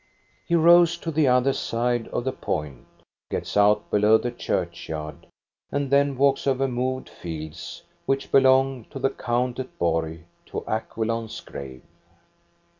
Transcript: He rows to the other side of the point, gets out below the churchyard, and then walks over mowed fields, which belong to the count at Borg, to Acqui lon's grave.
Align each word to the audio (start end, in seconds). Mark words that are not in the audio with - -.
He 0.47 0.55
rows 0.55 0.97
to 0.97 1.11
the 1.11 1.27
other 1.27 1.53
side 1.53 2.07
of 2.07 2.23
the 2.23 2.31
point, 2.31 2.87
gets 3.29 3.55
out 3.55 3.91
below 3.91 4.17
the 4.17 4.31
churchyard, 4.31 5.27
and 5.71 5.91
then 5.91 6.17
walks 6.17 6.47
over 6.47 6.67
mowed 6.67 7.07
fields, 7.07 7.83
which 8.07 8.31
belong 8.31 8.85
to 8.85 8.97
the 8.97 9.11
count 9.11 9.59
at 9.59 9.77
Borg, 9.77 10.25
to 10.47 10.61
Acqui 10.67 11.05
lon's 11.05 11.39
grave. 11.39 11.83